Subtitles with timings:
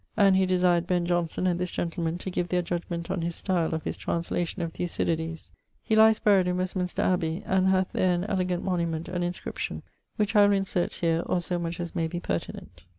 [0.17, 3.75] And he desired Ben: Johnson, and this gentleman, to give their judgement on his style
[3.75, 8.63] of his translation of Thucydides.He lyes buryd in Westminster Abbey, and hath there an elegant
[8.63, 9.83] monument and inscription,
[10.15, 12.81] which I will insert here or so much as may be pertinent.